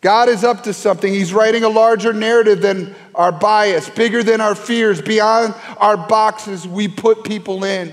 [0.00, 1.12] God is up to something.
[1.12, 6.68] He's writing a larger narrative than our bias, bigger than our fears, beyond our boxes
[6.68, 7.92] we put people in.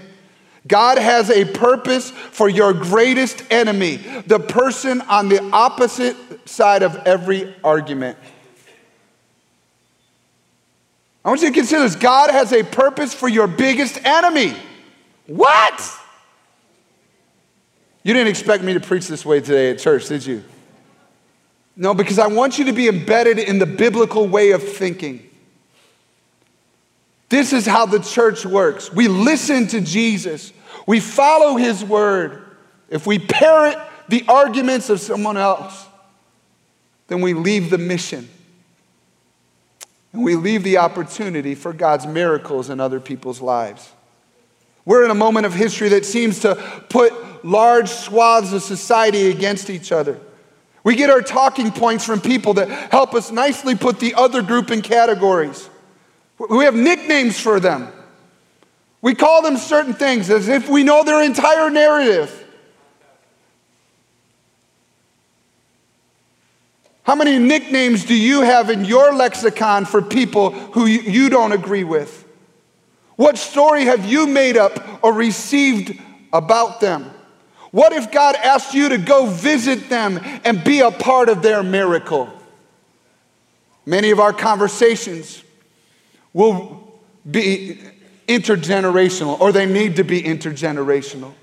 [0.67, 6.15] God has a purpose for your greatest enemy, the person on the opposite
[6.47, 8.17] side of every argument.
[11.23, 14.55] I want you to consider this God has a purpose for your biggest enemy.
[15.25, 15.99] What?
[18.03, 20.43] You didn't expect me to preach this way today at church, did you?
[21.77, 25.29] No, because I want you to be embedded in the biblical way of thinking.
[27.29, 28.91] This is how the church works.
[28.93, 30.53] We listen to Jesus,
[30.87, 32.43] we follow his word.
[32.89, 35.87] If we parrot the arguments of someone else,
[37.07, 38.29] then we leave the mission.
[40.13, 43.91] And we leave the opportunity for God's miracles in other people's lives.
[44.85, 46.55] We're in a moment of history that seems to
[46.89, 50.19] put large swaths of society against each other.
[50.85, 54.69] We get our talking points from people that help us nicely put the other group
[54.69, 55.67] in categories.
[56.37, 57.91] We have nicknames for them.
[59.01, 62.45] We call them certain things as if we know their entire narrative.
[67.01, 71.83] How many nicknames do you have in your lexicon for people who you don't agree
[71.83, 72.27] with?
[73.15, 75.99] What story have you made up or received
[76.31, 77.09] about them?
[77.75, 81.61] What if God asked you to go visit them and be a part of their
[81.61, 82.31] miracle?
[83.85, 85.43] Many of our conversations
[86.31, 86.89] will
[87.29, 87.77] be
[88.29, 91.33] intergenerational, or they need to be intergenerational.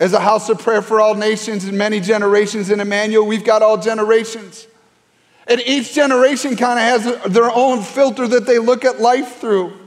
[0.00, 3.62] As a house of prayer for all nations and many generations in Emmanuel, we've got
[3.62, 4.66] all generations.
[5.46, 9.79] And each generation kind of has their own filter that they look at life through.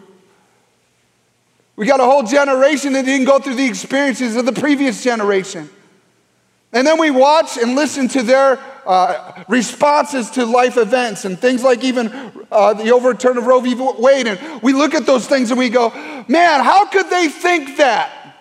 [1.76, 5.70] We got a whole generation that didn't go through the experiences of the previous generation.
[6.72, 11.64] And then we watch and listen to their uh, responses to life events and things
[11.64, 12.12] like even
[12.52, 13.76] uh, the overturn of Roe v.
[13.78, 14.28] Wade.
[14.28, 15.90] And we look at those things and we go,
[16.28, 18.38] man, how could they think that?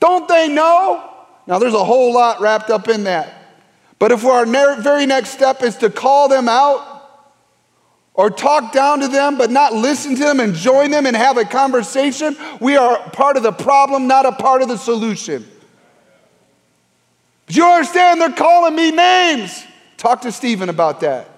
[0.00, 1.08] Don't they know?
[1.46, 3.34] Now, there's a whole lot wrapped up in that.
[4.00, 6.91] But if our very next step is to call them out
[8.14, 11.38] or talk down to them, but not listen to them and join them and have
[11.38, 15.46] a conversation, we are part of the problem, not a part of the solution.
[17.46, 19.64] But you understand, they're calling me names.
[19.96, 21.28] Talk to Stephen about that.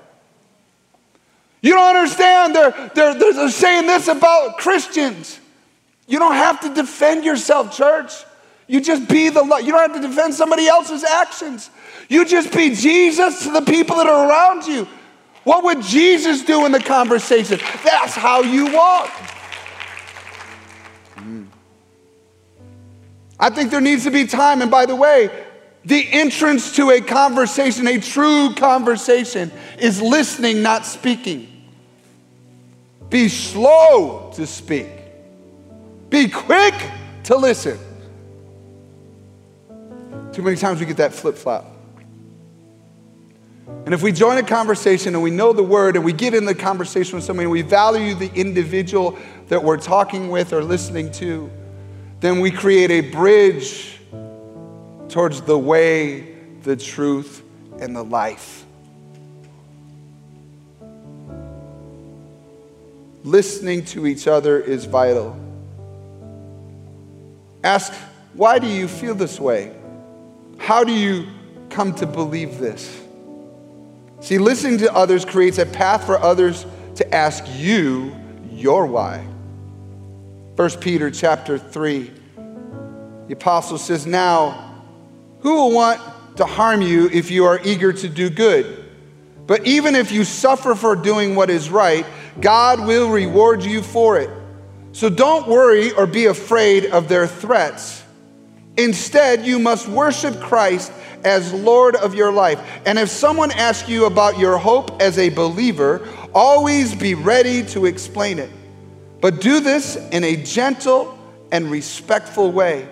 [1.62, 5.39] You don't understand, they're, they're, they're saying this about Christians.
[6.07, 8.12] You don't have to defend yourself, church.
[8.66, 9.62] You just be the love.
[9.62, 11.70] You don't have to defend somebody else's actions.
[12.09, 14.87] You just be Jesus to the people that are around you.
[15.45, 17.59] What would Jesus do in the conversation?
[17.85, 19.11] That's how you walk.
[21.17, 21.47] Mm.
[23.39, 24.63] I think there needs to be time.
[24.63, 25.31] And by the way,
[25.85, 31.51] the entrance to a conversation, a true conversation, is listening, not speaking.
[33.11, 34.89] Be slow to speak,
[36.09, 36.75] be quick
[37.25, 37.79] to listen.
[40.33, 41.74] Too many times we get that flip flop.
[43.67, 46.45] And if we join a conversation and we know the word and we get in
[46.45, 51.12] the conversation with somebody and we value the individual that we're talking with or listening
[51.12, 51.51] to,
[52.21, 53.99] then we create a bridge
[55.09, 57.43] towards the way, the truth,
[57.79, 58.65] and the life.
[63.23, 65.39] Listening to each other is vital.
[67.62, 67.93] Ask,
[68.35, 69.75] why do you feel this way?
[70.59, 71.29] How do you
[71.71, 73.04] come to believe this?
[74.25, 76.64] See, listening to others creates a path for others
[76.95, 78.16] to ask you
[78.51, 79.18] your why.
[80.57, 82.11] 1 Peter chapter 3,
[83.27, 84.83] the apostle says, Now,
[85.41, 86.01] who will want
[86.39, 88.91] to harm you if you are eager to do good?
[89.47, 92.07] But even if you suffer for doing what is right,
[92.41, 94.31] God will reward you for it.
[94.93, 98.03] So don't worry or be afraid of their threats.
[98.79, 100.91] Instead, you must worship Christ
[101.25, 102.61] as Lord of your life.
[102.87, 107.87] And if someone asks you about your hope as a believer, always be ready to
[107.87, 108.51] explain it.
[109.20, 111.18] But do this in a gentle
[111.51, 112.87] and respectful way.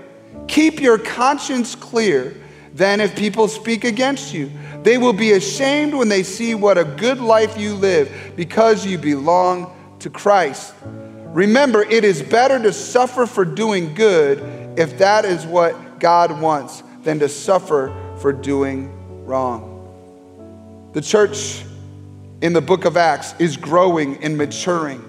[0.49, 2.35] Keep your conscience clear.
[2.75, 4.51] Then, if people speak against you,
[4.83, 8.97] they will be ashamed when they see what a good life you live because you
[8.97, 10.75] belong to Christ.
[11.35, 14.39] Remember, it is better to suffer for doing good
[14.79, 19.69] if that is what God wants than to suffer for doing wrong.
[20.93, 21.65] The church
[22.41, 25.03] in the book of Acts is growing and maturing.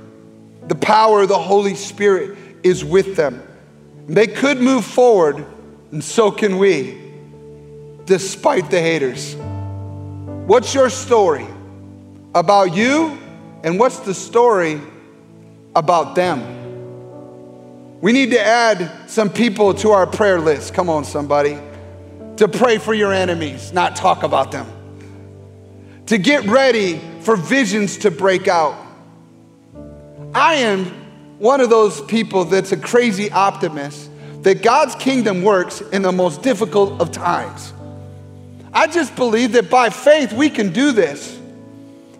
[0.68, 3.43] The power of the Holy Spirit is with them.
[4.07, 5.45] They could move forward,
[5.91, 6.99] and so can we,
[8.05, 9.36] despite the haters.
[10.47, 11.45] What's your story
[12.34, 13.20] about you,
[13.64, 14.82] and what's the story
[15.76, 16.41] about them?
[18.01, 20.74] We need to add some people to our prayer list.
[20.74, 21.59] Come on, somebody
[22.38, 24.67] to pray for your enemies, not talk about them,
[26.07, 28.75] to get ready for visions to break out.
[30.34, 30.86] I am
[31.39, 34.09] one of those people that's a crazy optimist
[34.41, 37.73] that God's kingdom works in the most difficult of times.
[38.73, 41.39] I just believe that by faith we can do this,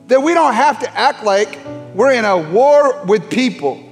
[0.08, 1.60] that we don't have to act like
[1.96, 3.84] we're in a war with people.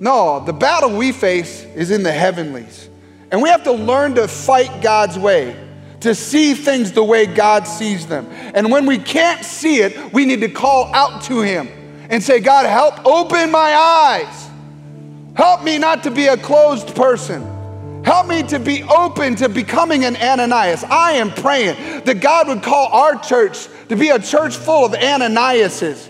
[0.00, 2.88] No, the battle we face is in the heavenlies.
[3.36, 5.54] And we have to learn to fight God's way,
[6.00, 8.26] to see things the way God sees them.
[8.32, 11.68] And when we can't see it, we need to call out to Him
[12.08, 14.48] and say, God, help open my eyes.
[15.34, 18.02] Help me not to be a closed person.
[18.06, 20.82] Help me to be open to becoming an Ananias.
[20.84, 24.92] I am praying that God would call our church to be a church full of
[24.92, 26.08] Ananiases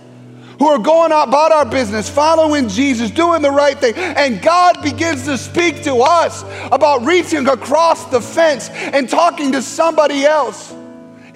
[0.58, 3.94] who are going about our business, following Jesus, doing the right thing.
[3.94, 9.62] And God begins to speak to us about reaching across the fence and talking to
[9.62, 10.74] somebody else.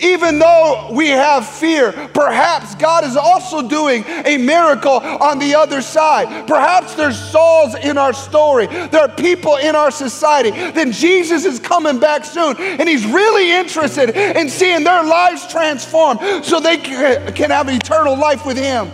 [0.03, 5.83] Even though we have fear, perhaps God is also doing a miracle on the other
[5.83, 6.47] side.
[6.49, 8.67] Perhaps there's souls in our story.
[8.67, 10.53] There are people in our society.
[10.53, 16.21] Then Jesus is coming back soon, and He's really interested in seeing their lives transformed
[16.47, 18.91] so they can have eternal life with Him.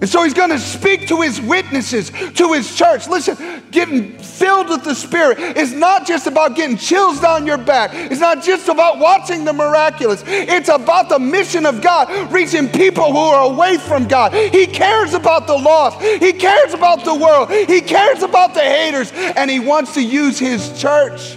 [0.00, 3.08] And so he's going to speak to his witnesses, to his church.
[3.08, 7.90] Listen, getting filled with the Spirit is not just about getting chills down your back.
[7.92, 10.22] It's not just about watching the miraculous.
[10.24, 14.32] It's about the mission of God, reaching people who are away from God.
[14.32, 16.00] He cares about the lost.
[16.00, 17.50] He cares about the world.
[17.50, 19.10] He cares about the haters.
[19.12, 21.36] And he wants to use his church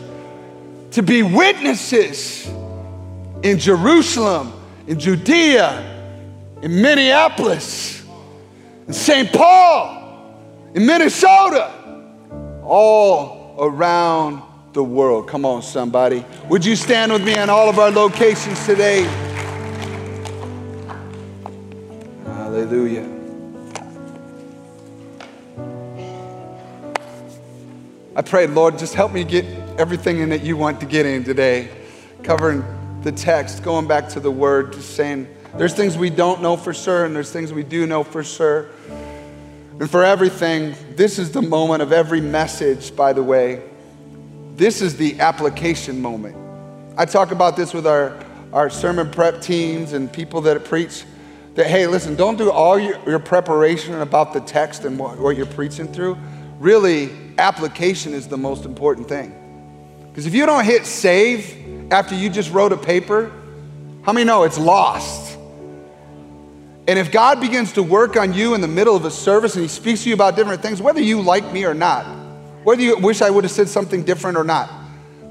[0.91, 2.47] to be witnesses
[3.41, 4.53] in Jerusalem,
[4.86, 8.01] in Judea, in Minneapolis
[8.88, 9.32] in St.
[9.32, 10.36] Paul,
[10.74, 11.72] in Minnesota,
[12.64, 14.42] all around
[14.74, 15.28] the world.
[15.28, 16.26] Come on, somebody.
[16.50, 19.04] Would you stand with me on all of our locations today?
[22.26, 23.10] Hallelujah.
[28.16, 29.46] I pray, Lord, just help me get
[29.78, 31.70] everything in that you want to get in today.
[32.24, 32.64] Covering
[33.04, 35.28] the text, going back to the word, just saying
[35.58, 38.70] there's things we don't know for sure, and there's things we do know for sure.
[39.80, 43.62] And for everything, this is the moment of every message, by the way.
[44.56, 46.36] This is the application moment.
[46.97, 48.18] I talk about this with our,
[48.54, 51.04] our sermon prep teams and people that preach
[51.56, 55.36] that, hey, listen, don't do all your, your preparation about the text and what, what
[55.36, 56.18] you're preaching through.
[56.60, 59.36] Really, application is the most important thing.
[60.10, 63.32] Because if you don't hit save after you just wrote a paper,
[64.04, 65.31] how many know it's lost?
[66.92, 69.62] And if God begins to work on you in the middle of a service and
[69.62, 72.04] He speaks to you about different things, whether you like me or not,
[72.66, 74.70] whether you wish I would have said something different or not,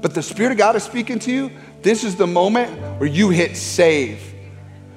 [0.01, 1.51] but the Spirit of God is speaking to you,
[1.83, 4.30] this is the moment where you hit save.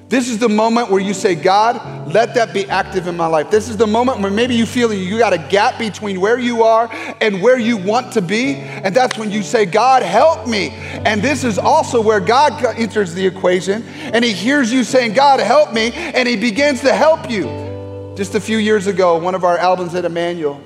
[0.07, 3.49] This is the moment where you say, God, let that be active in my life.
[3.49, 6.61] This is the moment where maybe you feel you got a gap between where you
[6.61, 6.87] are
[7.21, 8.53] and where you want to be.
[8.53, 10.69] And that's when you say, God, help me.
[10.69, 15.39] And this is also where God enters the equation and he hears you saying, God,
[15.39, 15.91] help me.
[15.93, 18.13] And he begins to help you.
[18.15, 20.61] Just a few years ago, one of our albums at Emmanuel,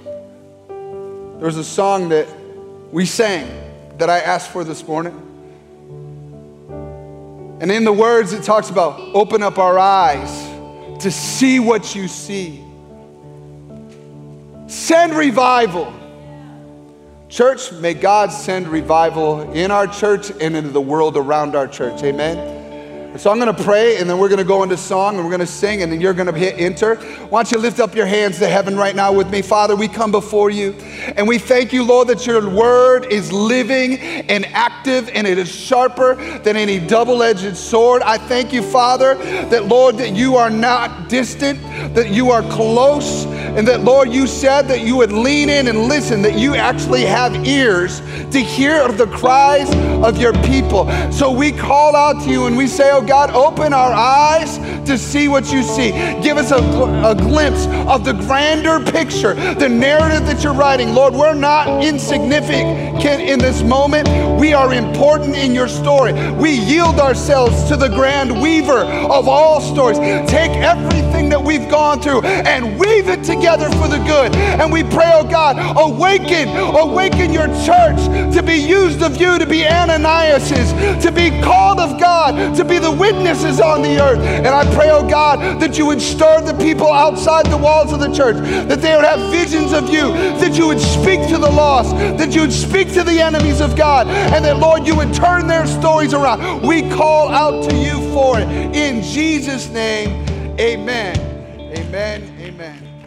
[0.68, 2.28] there was a song that
[2.92, 3.50] we sang
[4.00, 5.29] that I asked for this morning.
[7.62, 10.30] And in the words, it talks about open up our eyes
[11.02, 12.64] to see what you see.
[14.68, 15.94] Send revival.
[17.28, 22.02] Church, may God send revival in our church and into the world around our church.
[22.04, 22.59] Amen.
[23.18, 25.32] So I'm going to pray and then we're going to go into song and we're
[25.32, 26.96] going to sing and then you're going to hit enter.
[26.96, 29.42] Why don't you lift up your hands to heaven right now with me?
[29.42, 30.74] Father, we come before you
[31.18, 35.54] and we thank you, Lord, that your word is living and active and it is
[35.54, 38.04] sharper than any double edged sword.
[38.04, 41.60] I thank you, Father, that, Lord, that you are not distant,
[41.96, 45.86] that you are close, and that, Lord, you said that you would lean in and
[45.86, 48.02] listen, that you actually have ears
[48.32, 49.70] to hear the cries
[50.06, 50.90] of your people.
[51.12, 54.98] So we call out to you and we say, Oh God, open our eyes to
[54.98, 55.92] see what you see.
[56.22, 60.94] Give us a, a glimpse of the grander picture, the narrative that you're writing.
[60.94, 64.10] Lord, we're not insignificant in this moment.
[64.38, 66.12] We are important in your story.
[66.34, 69.98] We yield ourselves to the grand weaver of all stories.
[70.30, 74.36] Take everything that we've gone through and weave it together for the good.
[74.36, 78.00] And we pray, oh God, awaken, awaken your church
[78.36, 80.72] to be used of you, to be Ananias's,
[81.04, 84.20] to be called of God, to be the witnesses on the earth.
[84.20, 88.00] And I pray, oh God, that you would stir the people outside the walls of
[88.00, 91.50] the church, that they would have visions of you, that you would speak to the
[91.50, 95.14] lost, that you would speak to the enemies of God, and that, Lord, you would
[95.14, 96.66] turn their stories around.
[96.66, 98.48] We call out to you for it.
[98.76, 100.26] In Jesus' name,
[100.60, 101.18] amen.
[101.78, 102.24] Amen.
[102.40, 103.06] Amen.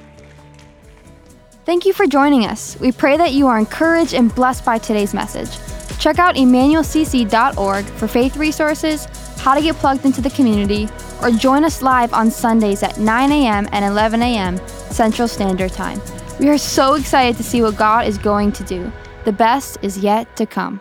[1.64, 2.76] Thank you for joining us.
[2.80, 5.50] We pray that you are encouraged and blessed by today's message.
[5.98, 9.05] Check out emmanuelcc.org for faith resources,
[9.38, 10.88] how to get plugged into the community,
[11.22, 13.68] or join us live on Sundays at 9 a.m.
[13.70, 14.59] and 11 a.m.
[14.66, 16.00] Central Standard Time.
[16.40, 18.92] We are so excited to see what God is going to do.
[19.24, 20.80] The best is yet to come.